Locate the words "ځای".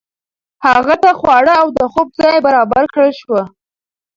2.21-2.37